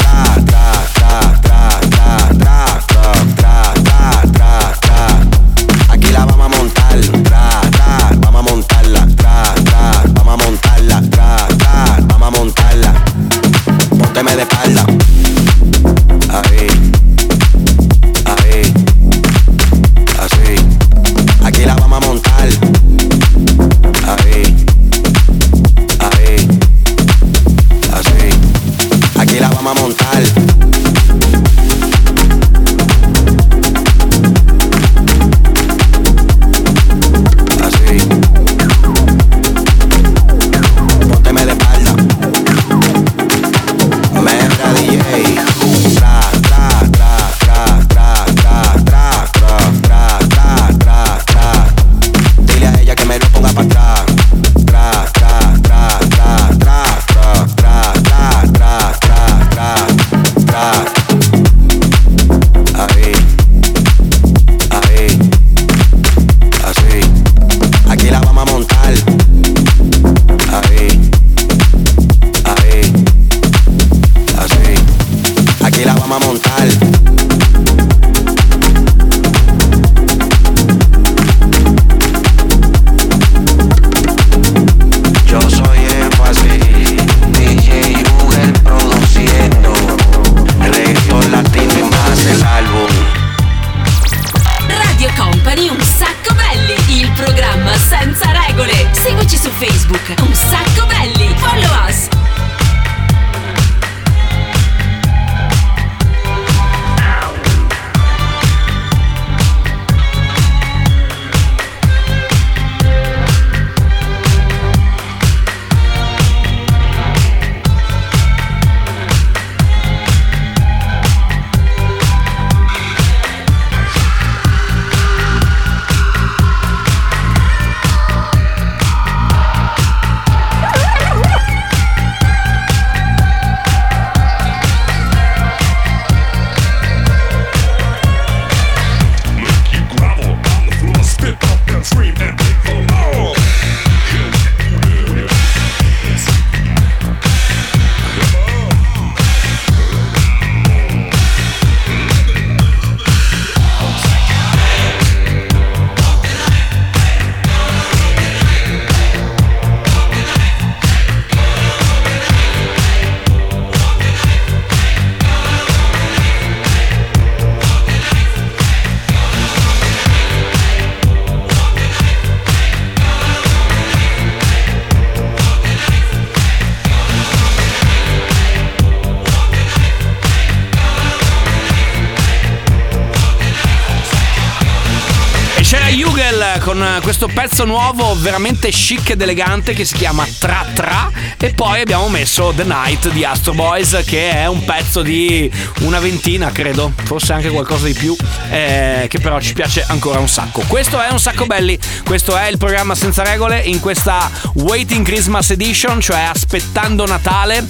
Con 186.66 186.98
questo 187.00 187.28
pezzo 187.28 187.64
nuovo 187.64 188.16
veramente 188.18 188.70
chic 188.70 189.10
ed 189.10 189.20
elegante 189.20 189.72
che 189.72 189.84
si 189.84 189.94
chiama 189.94 190.26
Tra 190.40 190.66
Tra 190.74 191.12
e 191.38 191.54
poi 191.54 191.82
abbiamo 191.82 192.08
messo 192.08 192.52
The 192.56 192.64
Night 192.64 193.08
di 193.12 193.24
Astro 193.24 193.54
Boys 193.54 194.02
che 194.04 194.32
è 194.32 194.46
un 194.46 194.64
pezzo 194.64 195.02
di 195.02 195.48
una 195.82 196.00
ventina 196.00 196.50
credo, 196.50 196.90
forse 197.04 197.34
anche 197.34 197.50
qualcosa 197.50 197.86
di 197.86 197.92
più 197.92 198.16
eh, 198.50 199.06
che 199.08 199.20
però 199.20 199.38
ci 199.38 199.52
piace 199.52 199.84
ancora 199.86 200.18
un 200.18 200.28
sacco. 200.28 200.64
Questo 200.66 201.00
è 201.00 201.08
un 201.12 201.20
sacco 201.20 201.46
belli, 201.46 201.78
questo 202.04 202.36
è 202.36 202.48
il 202.48 202.58
programma 202.58 202.96
senza 202.96 203.22
regole 203.22 203.60
in 203.60 203.78
questa 203.78 204.28
Waiting 204.54 205.04
Christmas 205.04 205.50
Edition, 205.50 206.00
cioè 206.00 206.18
aspettando 206.22 207.06
Natale. 207.06 207.64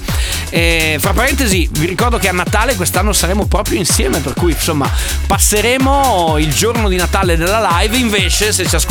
E, 0.48 0.96
fra 1.00 1.12
parentesi 1.12 1.68
vi 1.70 1.86
ricordo 1.86 2.16
che 2.16 2.28
a 2.28 2.32
Natale 2.32 2.76
quest'anno 2.76 3.12
saremo 3.12 3.46
proprio 3.46 3.78
insieme 3.78 4.20
per 4.20 4.32
cui 4.34 4.52
insomma 4.52 4.88
passeremo 5.26 6.36
il 6.38 6.54
giorno 6.54 6.88
di 6.88 6.96
Natale 6.96 7.36
nella 7.36 7.80
live 7.80 7.96
invece 7.96 8.52
se 8.52 8.64
ci 8.64 8.74
ascoltate 8.74 8.85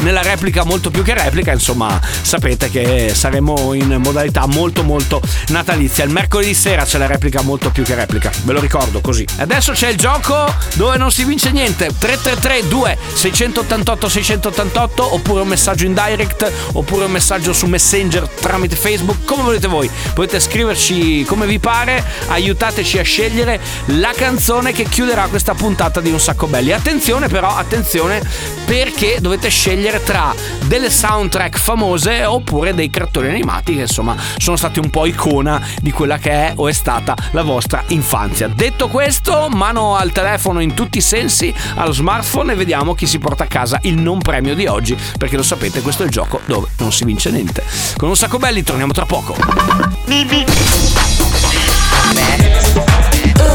nella 0.00 0.22
replica 0.22 0.64
molto 0.64 0.90
più 0.90 1.02
che 1.02 1.14
replica 1.14 1.52
insomma 1.52 2.00
sapete 2.22 2.70
che 2.70 3.12
saremo 3.14 3.72
in 3.74 3.96
modalità 4.02 4.46
molto 4.46 4.82
molto 4.82 5.20
natalizia. 5.48 6.04
Il 6.04 6.10
mercoledì 6.10 6.54
sera 6.54 6.84
c'è 6.84 6.98
la 6.98 7.06
replica 7.06 7.42
molto 7.42 7.70
più 7.70 7.82
che 7.84 7.94
replica 7.94 8.30
ve 8.42 8.52
lo 8.52 8.60
ricordo 8.60 9.00
così. 9.00 9.26
Adesso 9.36 9.72
c'è 9.72 9.88
il 9.88 9.96
gioco 9.96 10.52
dove 10.74 10.96
non 10.96 11.10
si 11.10 11.24
vince 11.24 11.50
niente. 11.50 11.86
333 11.98 12.68
2 12.68 12.98
688 13.14 14.08
688 14.08 15.14
oppure 15.14 15.40
un 15.42 15.48
messaggio 15.48 15.86
in 15.86 15.94
direct 15.94 16.50
oppure 16.72 17.06
un 17.06 17.10
messaggio 17.10 17.52
su 17.52 17.66
messenger 17.66 18.28
tramite 18.28 18.76
facebook 18.76 19.24
come 19.24 19.42
volete 19.42 19.66
voi. 19.66 19.90
Potete 20.14 20.40
scriverci 20.40 21.24
come 21.24 21.46
vi 21.46 21.58
pare, 21.58 22.04
aiutateci 22.28 22.98
a 22.98 23.02
scegliere 23.02 23.60
la 23.86 24.12
canzone 24.14 24.72
che 24.72 24.84
chiuderà 24.84 25.26
questa 25.26 25.54
puntata 25.54 26.00
di 26.00 26.10
Un 26.10 26.20
Sacco 26.20 26.46
Belli. 26.46 26.72
Attenzione 26.72 27.28
però, 27.28 27.54
attenzione 27.56 28.22
perché 28.64 29.13
dovete 29.20 29.48
scegliere 29.48 30.02
tra 30.02 30.34
delle 30.64 30.90
soundtrack 30.90 31.58
famose 31.58 32.24
oppure 32.24 32.74
dei 32.74 32.90
cartoni 32.90 33.28
animati 33.28 33.74
che 33.74 33.82
insomma 33.82 34.16
sono 34.36 34.56
stati 34.56 34.78
un 34.78 34.90
po' 34.90 35.06
icona 35.06 35.60
di 35.80 35.90
quella 35.92 36.18
che 36.18 36.30
è 36.30 36.52
o 36.56 36.68
è 36.68 36.72
stata 36.72 37.14
la 37.32 37.42
vostra 37.42 37.82
infanzia. 37.88 38.48
Detto 38.48 38.88
questo, 38.88 39.48
mano 39.50 39.96
al 39.96 40.12
telefono 40.12 40.60
in 40.60 40.74
tutti 40.74 40.98
i 40.98 41.02
sensi, 41.02 41.52
allo 41.74 41.92
smartphone 41.92 42.52
e 42.52 42.56
vediamo 42.56 42.94
chi 42.94 43.06
si 43.06 43.18
porta 43.18 43.44
a 43.44 43.46
casa 43.46 43.78
il 43.82 43.96
non 43.98 44.18
premio 44.18 44.54
di 44.54 44.66
oggi, 44.66 44.96
perché 45.18 45.36
lo 45.36 45.42
sapete, 45.42 45.80
questo 45.80 46.02
è 46.02 46.06
il 46.06 46.12
gioco 46.12 46.40
dove 46.46 46.68
non 46.78 46.92
si 46.92 47.04
vince 47.04 47.30
niente. 47.30 47.64
Con 47.96 48.08
un 48.08 48.16
sacco 48.16 48.38
belli 48.38 48.62
torniamo 48.62 48.92
tra 48.92 49.06
poco. 49.06 49.36
Un 52.76 52.93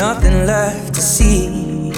Nothing 0.00 0.46
left 0.46 0.94
to 0.94 1.02
see. 1.02 1.92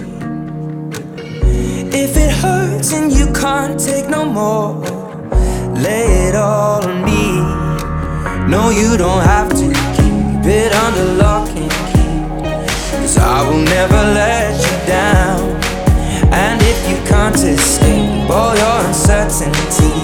If 2.03 2.17
it 2.17 2.33
hurts 2.43 2.93
and 2.93 3.13
you 3.13 3.27
can't 3.33 3.79
take 3.79 4.09
no 4.09 4.25
more, 4.25 4.75
lay 5.87 6.07
it 6.27 6.35
all 6.35 6.83
on 6.85 7.05
me. 7.11 7.27
No, 8.51 8.71
you 8.71 8.97
don't 8.97 9.25
have 9.35 9.51
to 9.51 9.67
keep 9.97 10.45
it 10.59 10.73
under 10.85 11.09
lock 11.23 11.49
and 11.51 11.71
key. 11.91 12.17
Cause 12.99 13.19
I 13.19 13.49
will 13.49 13.63
never 13.77 14.03
let 14.21 14.51
you 14.67 14.77
down. 14.99 15.41
And 16.43 16.61
if 16.73 16.79
you 16.91 16.99
can't 17.07 17.37
escape 17.37 18.29
all 18.29 18.57
your 18.63 18.79
uncertainty, 18.89 19.95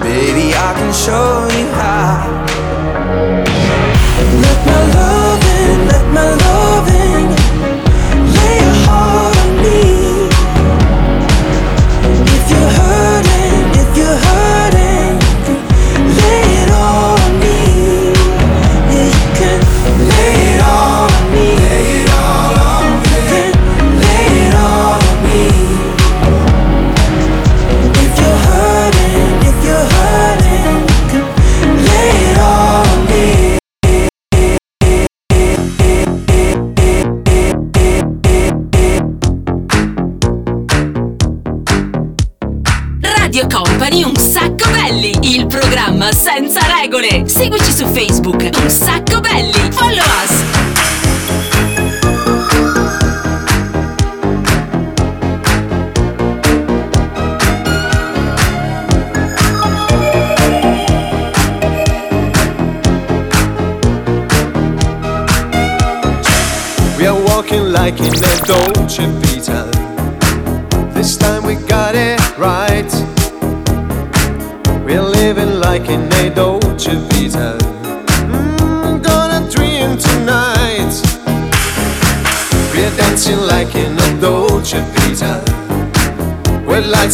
baby, 0.00 0.46
I 0.68 0.70
can 0.78 0.92
show 1.04 1.32
you 1.58 1.66
how. 1.80 2.46
Let 4.44 4.58
my 4.68 4.80
loving, 4.96 5.88
let 5.90 6.06
my 6.14 6.30
loving 6.30 6.63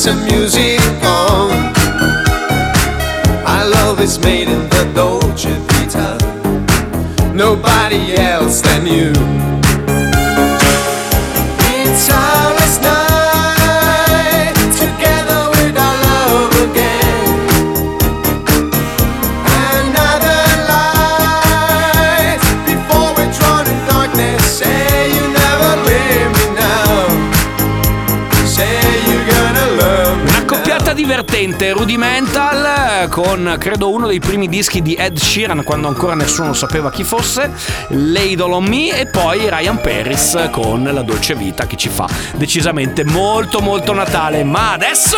Lights 0.06 0.32
music 0.32 0.80
on. 1.04 1.50
Our 3.44 3.68
love 3.68 4.00
is 4.00 4.18
made 4.18 4.48
in 4.48 4.60
the 4.70 4.90
Dolce 4.94 5.52
Vita. 5.68 6.16
Nobody 7.34 8.14
else 8.14 8.62
than 8.62 8.86
you. 8.86 9.39
Divertente, 31.40 31.72
rudimental, 31.72 33.04
eh, 33.04 33.08
con 33.08 33.56
credo 33.58 33.90
uno 33.90 34.06
dei 34.06 34.18
primi 34.18 34.46
dischi 34.46 34.82
di 34.82 34.92
Ed 34.94 35.16
Sheeran 35.16 35.64
quando 35.64 35.88
ancora 35.88 36.14
nessuno 36.14 36.52
sapeva 36.52 36.90
chi 36.90 37.02
fosse, 37.02 37.50
Ladle 37.88 38.52
on 38.52 38.64
Me 38.64 38.90
e 38.98 39.06
poi 39.06 39.48
Ryan 39.48 39.80
Paris 39.80 40.48
con 40.50 40.82
La 40.82 41.02
Dolce 41.02 41.34
Vita 41.34 41.66
che 41.66 41.76
ci 41.76 41.88
fa 41.88 42.06
decisamente 42.34 43.04
molto 43.04 43.60
molto 43.60 43.94
Natale. 43.94 44.44
Ma 44.44 44.72
adesso... 44.72 45.16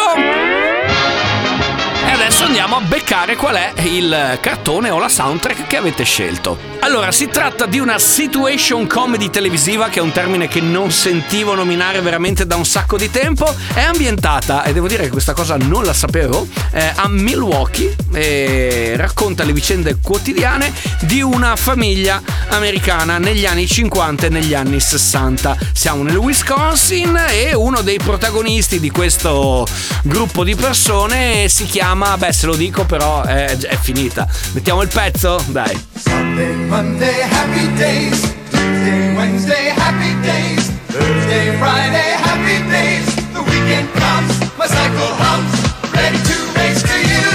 E 2.04 2.10
adesso 2.10 2.44
andiamo 2.44 2.76
a 2.76 2.80
beccare 2.80 3.36
qual 3.36 3.56
è 3.56 3.72
il 3.82 4.38
cartone 4.40 4.90
o 4.90 4.98
la 4.98 5.08
soundtrack 5.08 5.66
che 5.66 5.76
avete 5.76 6.04
scelto. 6.04 6.56
Allora, 6.84 7.12
si 7.12 7.28
tratta 7.28 7.66
di 7.66 7.78
una 7.78 7.96
situation 7.96 8.88
comedy 8.88 9.30
televisiva, 9.30 9.88
che 9.88 10.00
è 10.00 10.02
un 10.02 10.10
termine 10.10 10.48
che 10.48 10.60
non 10.60 10.90
sentivo 10.90 11.54
nominare 11.54 12.00
veramente 12.00 12.44
da 12.44 12.56
un 12.56 12.66
sacco 12.66 12.96
di 12.96 13.08
tempo. 13.08 13.54
È 13.72 13.80
ambientata, 13.80 14.64
e 14.64 14.72
devo 14.72 14.88
dire 14.88 15.04
che 15.04 15.10
questa 15.10 15.32
cosa 15.32 15.56
non 15.56 15.84
la 15.84 15.92
sapevo, 15.92 16.44
eh, 16.72 16.92
a 16.92 17.08
Milwaukee 17.08 17.94
e 18.12 18.94
racconta 18.96 19.44
le 19.44 19.52
vicende 19.52 19.98
quotidiane 20.02 20.72
di 21.02 21.22
una 21.22 21.54
famiglia 21.54 22.20
americana 22.48 23.18
negli 23.18 23.46
anni 23.46 23.68
50 23.68 24.26
e 24.26 24.28
negli 24.30 24.52
anni 24.52 24.80
60. 24.80 25.56
Siamo 25.72 26.02
nel 26.02 26.16
Wisconsin 26.16 27.16
e 27.30 27.54
uno 27.54 27.82
dei 27.82 27.98
protagonisti 27.98 28.80
di 28.80 28.90
questo 28.90 29.64
gruppo 30.02 30.42
di 30.42 30.56
persone 30.56 31.48
si 31.48 31.64
chiama, 31.64 32.18
beh 32.18 32.32
se 32.32 32.46
lo 32.46 32.56
dico 32.56 32.84
però 32.84 33.22
è, 33.22 33.56
è 33.56 33.78
finita. 33.80 34.26
Mettiamo 34.50 34.82
il 34.82 34.88
pezzo? 34.88 35.40
Dai. 35.46 36.70
Monday, 36.72 37.20
happy 37.28 37.68
days. 37.76 38.18
Tuesday, 38.48 39.14
Wednesday, 39.14 39.64
happy 39.76 40.16
days. 40.24 40.70
Thursday, 40.88 41.54
Friday, 41.58 42.10
happy 42.16 42.64
days. 42.72 43.04
The 43.36 43.42
weekend 43.44 43.92
comes, 43.92 44.40
my 44.56 44.64
cycle 44.64 45.12
hums, 45.20 45.52
ready 45.92 46.16
to 46.16 46.36
race 46.56 46.80
to 46.80 46.96
you. 47.12 47.28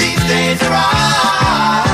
These 0.00 0.22
days 0.32 0.56
are 0.64 0.76
all 0.80 1.84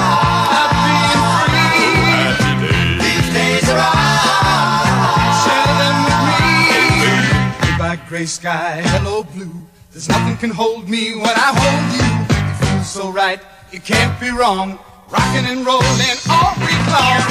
happy 0.54 0.94
and 1.10 1.26
free. 1.42 3.02
These 3.02 3.28
days 3.34 3.66
are 3.74 3.82
all 3.82 5.34
share 5.42 5.74
them 5.82 5.96
with 6.06 6.22
me. 6.30 7.66
Goodbye, 7.66 7.98
gray 8.08 8.26
sky, 8.26 8.80
hello 8.94 9.24
blue. 9.24 9.58
There's 9.90 10.08
nothing 10.08 10.36
can 10.36 10.50
hold 10.50 10.88
me 10.88 11.16
when 11.16 11.34
I 11.34 11.50
hold 11.50 11.86
you. 11.98 12.10
It 12.30 12.54
feels 12.62 12.88
so 12.88 13.10
right, 13.10 13.40
it 13.72 13.82
can't 13.84 14.14
be 14.20 14.30
wrong. 14.30 14.78
Rocking 15.08 15.46
and 15.46 15.64
rolling 15.64 16.18
all 16.28 16.52
week 16.66 16.82
long. 16.90 17.22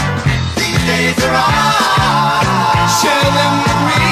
These 0.55 0.79
days 0.87 1.19
are 1.25 1.35
all 1.35 2.87
share 2.87 3.29
them 3.35 3.53
with 3.67 3.79
me. 3.89 4.05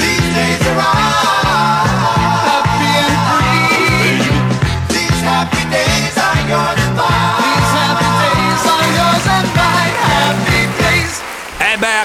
These 0.00 0.34
days 0.34 0.66
are 0.66 0.80
all 0.80 1.35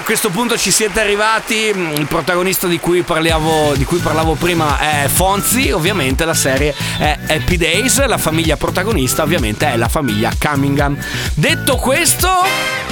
a 0.02 0.04
questo 0.04 0.30
punto 0.30 0.58
ci 0.58 0.72
siete 0.72 1.00
arrivati. 1.00 1.72
Mm, 1.74 1.92
Il 1.92 2.06
protagonista 2.06 2.66
di 2.66 2.80
cui, 2.80 3.02
parliamo, 3.02 3.72
di 3.76 3.84
cui 3.84 3.98
parlavo 3.98 4.34
prima 4.34 4.78
è 4.78 5.06
Fonzi. 5.06 5.70
Ovviamente 5.70 6.24
la 6.24 6.34
serie 6.34 6.74
è 6.98 7.16
Happy 7.28 7.56
Days. 7.56 8.04
La 8.06 8.18
famiglia 8.18 8.56
protagonista, 8.56 9.22
ovviamente, 9.22 9.72
è 9.72 9.76
la 9.76 9.88
famiglia 9.88 10.32
Cunningham. 10.36 10.98
Detto 11.34 11.76
questo. 11.76 12.91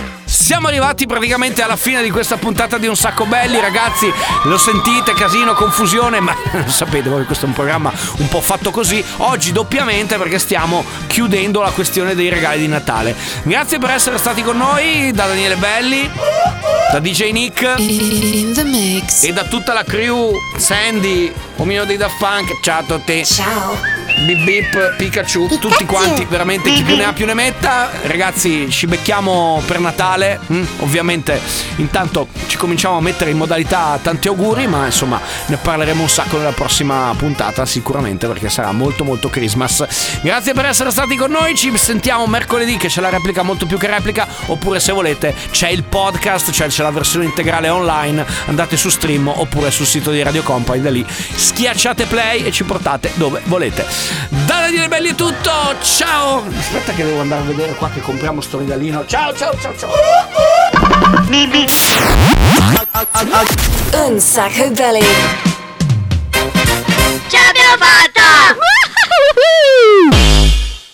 Siamo 0.51 0.67
arrivati 0.67 1.07
praticamente 1.07 1.63
alla 1.63 1.77
fine 1.77 2.03
di 2.03 2.11
questa 2.11 2.37
puntata 2.37 2.77
di 2.77 2.89
Un 2.89 2.97
Sacco 2.97 3.25
Belli, 3.25 3.61
ragazzi. 3.61 4.13
Lo 4.47 4.59
sentite, 4.59 5.13
casino, 5.13 5.55
confusione, 5.55 6.19
ma 6.19 6.35
sapete 6.67 7.09
voi 7.09 7.21
che 7.21 7.27
questo 7.27 7.45
è 7.45 7.49
un 7.49 7.55
programma 7.55 7.93
un 8.17 8.27
po' 8.27 8.41
fatto 8.41 8.73
così. 8.73 9.01
Oggi 9.19 9.53
doppiamente 9.53 10.17
perché 10.17 10.41
stiamo 10.41 10.85
chiudendo 11.07 11.63
la 11.63 11.71
questione 11.71 12.17
dei 12.17 12.29
regali 12.31 12.63
di 12.63 12.67
Natale. 12.67 13.15
Grazie 13.45 13.79
per 13.79 13.91
essere 13.91 14.19
stati 14.19 14.43
con 14.43 14.57
noi, 14.57 15.13
da 15.13 15.29
Daniele 15.29 15.55
Belli, 15.55 16.11
da 16.91 16.99
DJ 16.99 17.31
Nick 17.31 17.77
e 19.23 19.33
da 19.33 19.45
tutta 19.45 19.73
la 19.73 19.85
crew, 19.85 20.33
Sandy, 20.57 21.33
Omino 21.59 21.85
dei 21.85 21.97
Daft 21.97 22.19
Punk. 22.19 22.59
Ciao 22.61 22.81
a 22.81 22.83
tutti. 22.83 23.25
Ciao. 23.25 24.00
Bip 24.23 24.45
bip, 24.45 24.97
Pikachu, 24.97 25.49
tutti 25.59 25.87
quanti, 25.87 26.27
veramente 26.27 26.71
chi 26.71 26.83
più 26.83 26.95
ne 26.95 27.05
ha 27.05 27.13
più 27.15 27.25
ne 27.25 27.33
metta. 27.33 27.91
Ragazzi, 28.03 28.69
ci 28.69 28.87
becchiamo 28.87 29.63
per 29.67 29.81
Natale. 29.81 30.39
mm? 30.53 30.65
Ovviamente, 30.81 31.41
intanto 31.77 32.29
ci 32.47 32.59
cominciamo 32.59 32.99
a 32.99 33.01
mettere 33.01 33.31
in 33.31 33.39
modalità 33.39 33.99
tanti 34.03 34.29
auguri, 34.29 34.67
ma 34.67 34.85
insomma, 34.85 35.19
ne 35.47 35.57
parleremo 35.57 36.03
un 36.03 36.09
sacco 36.09 36.37
nella 36.37 36.53
prossima 36.53 37.15
puntata, 37.17 37.65
sicuramente, 37.65 38.27
perché 38.27 38.51
sarà 38.51 38.73
molto 38.73 39.05
molto 39.05 39.31
Christmas. 39.31 39.87
Grazie 40.21 40.53
per 40.53 40.67
essere 40.67 40.91
stati 40.91 41.17
con 41.17 41.31
noi. 41.31 41.55
Ci 41.55 41.75
sentiamo 41.79 42.27
mercoledì, 42.27 42.77
che 42.77 42.89
c'è 42.89 43.01
la 43.01 43.09
replica 43.09 43.43
molto 43.43 43.65
più 43.65 43.79
che 43.79 43.87
replica. 43.87 44.29
Oppure, 44.47 44.81
se 44.81 44.93
volete, 44.93 45.35
c'è 45.51 45.71
il 45.71 45.85
podcast, 45.85 46.51
cioè 46.51 46.69
c'è 46.69 46.83
la 46.83 46.91
versione 46.91 47.25
integrale 47.25 47.71
online. 47.71 48.27
Andate 48.47 48.77
su 48.77 48.91
stream 48.91 49.29
oppure 49.29 49.71
sul 49.71 49.87
sito 49.87 50.11
di 50.11 50.23
Radio 50.23 50.43
Company, 50.43 50.83
da 50.83 50.91
lì 50.91 51.07
schiacciate 51.09 52.05
play 52.05 52.45
e 52.45 52.53
ci 52.53 52.65
portate 52.65 53.13
dove 53.15 53.41
volete. 53.45 54.10
Da 54.29 54.61
Daniele 54.61 54.89
Belli 54.89 55.11
è 55.11 55.15
tutto, 55.15 55.51
ciao! 55.83 56.45
Aspetta 56.59 56.93
che 56.93 57.05
devo 57.05 57.21
andare 57.21 57.43
a 57.43 57.45
vedere 57.45 57.75
qua 57.75 57.89
che 57.91 58.01
compriamo 58.01 58.41
sto 58.41 58.59
regalino. 58.59 59.05
Ciao, 59.07 59.35
ciao, 59.35 59.57
ciao, 59.61 59.75
ciao! 59.77 59.91
Un 63.93 64.21
sacco 64.21 64.71
belli! 64.71 65.05
Ce 67.29 67.39
l'abbiamo 67.39 67.77
fatta! 67.79 68.57